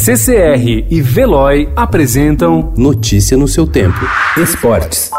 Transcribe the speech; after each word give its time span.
CCR 0.00 0.86
e 0.88 1.02
Veloy 1.02 1.72
apresentam 1.74 2.72
Notícia 2.76 3.36
no 3.36 3.48
seu 3.48 3.66
tempo. 3.66 3.98
Esportes. 4.40 5.10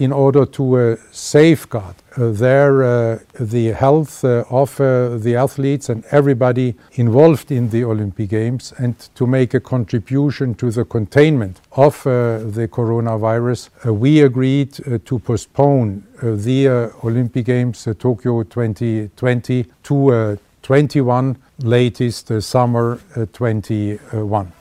in 0.00 0.10
order 0.12 0.46
to 0.46 0.76
uh, 0.76 0.96
safeguard 1.12 1.94
uh, 2.16 2.30
their 2.32 2.82
uh, 2.82 3.18
the 3.38 3.70
health 3.72 4.24
uh, 4.24 4.44
of 4.50 4.80
uh, 4.80 5.18
the 5.18 5.36
athletes 5.36 5.90
and 5.90 6.02
everybody 6.10 6.74
involved 6.92 7.50
in 7.52 7.68
the 7.68 7.84
Olympic 7.84 8.30
Games 8.30 8.72
and 8.78 8.94
to 9.14 9.26
make 9.26 9.52
a 9.52 9.60
contribution 9.60 10.54
to 10.54 10.70
the 10.70 10.86
containment 10.86 11.60
of 11.72 12.06
uh, 12.06 12.38
the 12.38 12.66
coronavirus, 12.72 13.68
uh, 13.86 13.92
we 13.92 14.22
agreed 14.22 14.74
uh, 14.86 14.98
to 15.04 15.18
postpone 15.18 16.02
uh, 16.22 16.30
the 16.34 16.66
uh, 16.66 17.06
Olympic 17.06 17.44
Games 17.44 17.86
uh, 17.86 17.92
Tokyo 17.98 18.42
2020 18.44 19.66
to 19.82 20.12
uh, 20.14 20.36
21 20.68 21.34
latest 21.62 22.30
uh, 22.30 22.40
summer 22.40 22.98
uh, 23.16 23.28
21. 23.38 24.60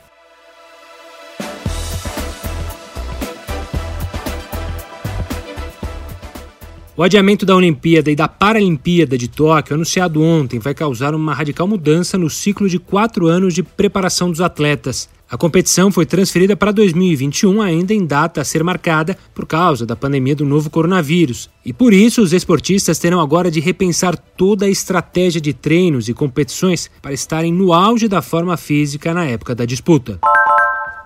O 7.00 7.04
adiamento 7.04 7.46
da 7.46 7.56
Olimpíada 7.56 8.12
e 8.12 8.16
da 8.16 8.28
Paralimpíada 8.28 9.18
de 9.18 9.30
Tóquio, 9.30 9.76
anunciado 9.76 10.22
ontem, 10.22 10.60
vai 10.60 10.74
causar 10.74 11.16
uma 11.16 11.34
radical 11.34 11.66
mudança 11.66 12.18
no 12.18 12.30
ciclo 12.30 12.68
de 12.68 12.78
quatro 12.78 13.28
anos 13.28 13.54
de 13.54 13.64
preparação 13.64 14.30
dos 14.30 14.42
atletas. 14.42 15.08
A 15.32 15.38
competição 15.38 15.92
foi 15.92 16.08
transferida 16.08 16.56
para 16.56 16.72
2021, 16.72 17.62
ainda 17.62 17.94
em 17.94 18.04
data 18.04 18.42
a 18.42 18.44
ser 18.44 18.64
marcada 18.64 19.16
por 19.32 19.46
causa 19.46 19.86
da 19.86 19.96
pandemia 19.96 20.36
do 20.36 20.44
novo 20.44 20.72
coronavírus. 20.72 21.52
E 21.64 21.72
por 21.72 21.94
isso, 21.94 22.24
os 22.24 22.34
esportistas 22.34 22.98
terão 22.98 23.22
agora 23.22 23.52
de 23.52 23.60
repensar 23.60 24.18
toda 24.18 24.66
a 24.66 24.70
estratégia 24.70 25.40
de 25.40 25.54
treinos 25.54 26.10
e 26.10 26.16
competições 26.16 26.90
para 27.00 27.14
estarem 27.14 27.54
no 27.54 27.74
auge 27.74 28.08
da 28.08 28.24
forma 28.24 28.58
física 28.58 29.14
na 29.14 29.24
época 29.24 29.54
da 29.54 29.66
disputa. 29.66 30.20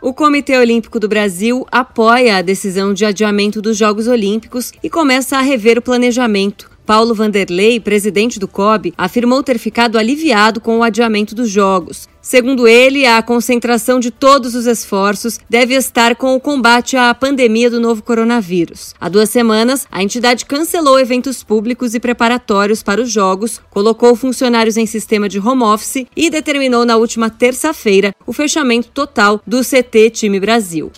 O 0.02 0.14
Comitê 0.14 0.58
Olímpico 0.58 1.02
do 1.02 1.10
Brasil 1.10 1.68
apoia 1.70 2.38
a 2.38 2.42
decisão 2.42 2.94
de 2.94 3.04
adiamento 3.04 3.62
dos 3.62 3.78
Jogos 3.78 4.08
Olímpicos 4.08 4.72
e 4.82 4.90
começa 4.90 5.38
a 5.38 5.42
rever 5.42 5.78
o 5.78 5.82
planejamento. 5.82 6.73
Paulo 6.86 7.16
Vanderlei, 7.16 7.80
presidente 7.80 8.40
do 8.40 8.48
COB, 8.48 8.94
afirmou 8.98 9.42
ter 9.42 9.58
ficado 9.58 9.98
aliviado 9.98 10.60
com 10.60 10.80
o 10.80 10.84
adiamento 10.84 11.34
dos 11.34 11.50
Jogos. 11.50 12.08
Segundo 12.22 12.68
ele, 12.68 13.06
a 13.06 13.22
concentração 13.22 14.00
de 14.00 14.10
todos 14.10 14.56
os 14.56 14.66
esforços 14.66 15.40
deve 15.50 15.74
estar 15.76 16.16
com 16.16 16.34
o 16.34 16.40
combate 16.40 16.96
à 16.96 17.14
pandemia 17.14 17.70
do 17.70 17.82
novo 17.82 18.02
coronavírus. 18.02 18.94
Há 19.00 19.10
duas 19.10 19.30
semanas, 19.30 19.86
a 19.92 20.02
entidade 20.02 20.46
cancelou 20.46 20.98
eventos 20.98 21.44
públicos 21.44 21.94
e 21.94 22.00
preparatórios 22.00 22.82
para 22.82 23.02
os 23.02 23.12
Jogos, 23.12 23.60
colocou 23.70 24.16
funcionários 24.16 24.78
em 24.78 24.86
sistema 24.86 25.28
de 25.28 25.38
home 25.38 25.64
office 25.64 26.08
e 26.16 26.30
determinou 26.30 26.86
na 26.86 26.96
última 26.96 27.30
terça-feira 27.30 28.16
o 28.26 28.32
fechamento 28.32 28.88
total 28.90 29.42
do 29.46 29.60
CT 29.62 30.10
Time 30.12 30.40
Brasil. 30.40 30.92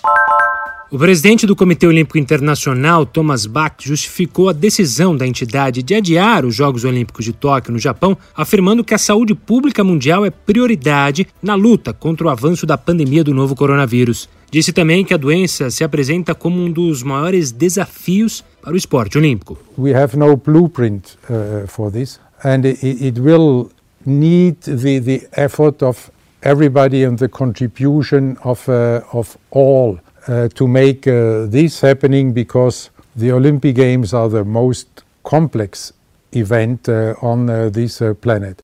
O 0.91 1.00
presidente 1.00 1.47
do 1.47 1.55
Comitê 1.55 1.88
Olímpico 1.88 2.19
Internacional, 2.19 3.08
Thomas 3.08 3.47
Bach, 3.47 3.73
justificou 3.81 4.50
a 4.50 4.53
decisão 4.53 5.17
da 5.17 5.25
entidade 5.25 5.81
de 5.81 5.95
adiar 5.95 6.45
os 6.45 6.53
Jogos 6.53 6.86
Olímpicos 6.86 7.25
de 7.25 7.33
Tóquio 7.33 7.73
no 7.73 7.80
Japão, 7.80 8.16
afirmando 8.36 8.83
que 8.83 8.94
a 8.94 8.97
saúde 9.00 9.33
pública 9.33 9.83
mundial 9.83 10.23
é 10.23 10.30
prioridade 10.30 11.27
na 11.42 11.55
luta 11.55 11.92
contra 11.92 12.27
o 12.27 12.30
avanço 12.30 12.67
da 12.67 12.77
pandemia 12.77 13.23
do 13.23 13.33
novo 13.33 13.55
coronavírus. 13.55 14.30
Disse 14.52 14.72
também 14.72 15.03
que 15.03 15.14
a 15.14 15.17
doença 15.17 15.72
se 15.72 15.83
apresenta 15.83 16.36
como 16.36 16.61
um 16.61 16.72
dos 16.72 17.02
maiores 17.02 17.52
desafios 17.52 18.44
para 18.61 18.73
o 18.73 18.77
esporte 18.77 19.17
olímpico. 19.17 19.58
We 19.80 19.95
have 19.95 20.16
no 20.16 20.38
blueprint 20.38 21.17
uh, 21.27 21.67
for 21.67 21.92
this, 21.92 22.20
and 22.44 22.59
it, 22.64 22.86
it 22.86 23.20
will 23.20 23.72
need 24.05 24.58
the, 24.61 24.99
the 24.99 25.27
effort 25.36 25.83
of 25.83 26.11
everybody 26.44 27.03
and 27.03 27.17
the 27.17 27.27
contribution 27.27 28.38
of, 28.44 28.70
uh, 28.70 29.02
of 29.11 29.36
all 29.49 29.97
uh, 30.28 30.50
to 30.56 30.68
make 30.68 31.09
uh, 31.09 31.48
this 31.50 31.81
happening 31.84 32.31
because 32.31 32.90
the 33.16 33.31
Olympic 33.31 33.76
Games 33.76 34.14
are 34.14 34.30
the 34.30 34.44
most 34.44 34.88
complex 35.23 35.94
event 36.32 36.89
uh, 36.89 37.16
on 37.22 37.49
uh, 37.49 37.70
this 37.72 38.02
uh, 38.02 38.14
planet. 38.16 38.61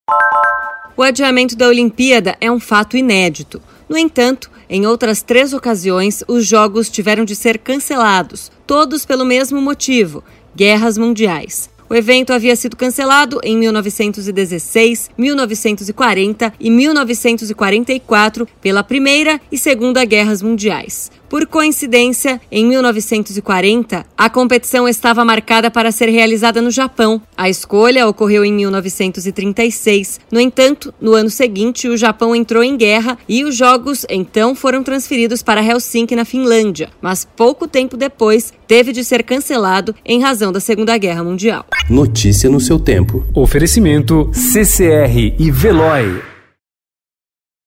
O 0.96 1.04
adiamento 1.04 1.56
da 1.56 1.68
Olimpíada 1.68 2.36
é 2.40 2.52
um 2.52 2.60
fato 2.60 2.98
inédito. 2.98 3.62
No 3.90 3.98
entanto, 3.98 4.52
em 4.70 4.86
outras 4.86 5.22
três 5.22 5.54
ocasiões, 5.54 6.24
os 6.28 6.46
Jogos 6.46 6.90
tiveram 6.90 7.26
de 7.26 7.36
ser 7.36 7.58
cancelados, 7.58 8.52
todos 8.68 9.06
pelo 9.06 9.26
mesmo 9.26 9.62
motivo: 9.62 10.24
guerras 10.56 10.98
mundiais. 10.98 11.70
O 11.90 11.96
evento 11.96 12.32
havia 12.32 12.56
sido 12.56 12.78
cancelado 12.78 13.42
em 13.44 13.58
1916, 13.58 15.10
1940 15.18 16.54
e 16.58 16.70
1944 16.70 18.48
pela 18.62 18.82
Primeira 18.82 19.42
e 19.52 19.58
Segunda 19.58 20.06
Guerras 20.06 20.42
Mundiais. 20.42 21.12
Por 21.32 21.48
coincidência, 21.48 22.42
em 22.52 22.66
1940, 22.66 24.06
a 24.18 24.30
competição 24.30 24.86
estava 24.86 25.24
marcada 25.24 25.72
para 25.72 25.90
ser 25.90 26.10
realizada 26.10 26.62
no 26.62 26.70
Japão. 26.70 27.22
A 27.38 27.50
escolha 27.50 28.06
ocorreu 28.06 28.44
em 28.44 28.52
1936. 28.52 30.20
No 30.30 30.42
entanto, 30.42 30.94
no 31.00 31.14
ano 31.14 31.30
seguinte, 31.30 31.88
o 31.88 31.96
Japão 31.96 32.36
entrou 32.36 32.62
em 32.62 32.76
guerra 32.76 33.18
e 33.30 33.46
os 33.46 33.56
Jogos 33.56 34.06
então 34.10 34.54
foram 34.54 34.84
transferidos 34.84 35.42
para 35.42 35.64
Helsinki, 35.64 36.18
na 36.18 36.26
Finlândia. 36.26 36.90
Mas 37.02 37.24
pouco 37.24 37.66
tempo 37.66 37.96
depois, 37.96 38.52
teve 38.68 38.92
de 38.92 39.02
ser 39.02 39.24
cancelado 39.24 39.96
em 40.04 40.22
razão 40.22 40.52
da 40.52 40.60
Segunda 40.60 40.98
Guerra 40.98 41.24
Mundial. 41.24 41.66
Notícia 41.90 42.50
no 42.50 42.60
seu 42.60 42.78
tempo. 42.78 43.26
Oferecimento 43.34 44.30
CCR 44.34 45.34
e 45.40 45.50
Veloy. 45.50 46.31